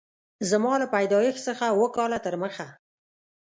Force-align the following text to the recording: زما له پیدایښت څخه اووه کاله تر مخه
زما 0.49 0.73
له 0.81 0.87
پیدایښت 0.95 1.41
څخه 1.47 1.65
اووه 1.73 1.89
کاله 1.97 2.17
تر 2.25 2.35
مخه 2.43 2.67